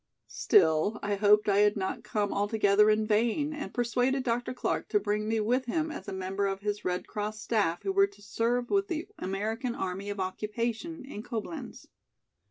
Still 0.29 0.97
I 1.03 1.13
hoped 1.13 1.47
I 1.47 1.59
had 1.59 1.77
not 1.77 2.03
come 2.03 2.33
altogether 2.33 2.89
in 2.89 3.05
vain 3.05 3.53
and 3.53 3.71
persuaded 3.71 4.23
Dr. 4.23 4.51
Clark 4.51 4.89
to 4.89 4.99
bring 4.99 5.27
me 5.27 5.39
with 5.39 5.65
him 5.65 5.91
as 5.91 6.07
a 6.07 6.11
member 6.11 6.47
of 6.47 6.61
his 6.61 6.83
Red 6.83 7.05
Cross 7.05 7.39
staff 7.39 7.83
who 7.83 7.91
were 7.91 8.07
to 8.07 8.21
serve 8.23 8.71
with 8.71 8.87
the 8.87 9.07
American 9.19 9.75
Army 9.75 10.09
of 10.09 10.19
Occupation 10.19 11.05
in 11.05 11.21
Coblenz. 11.21 11.85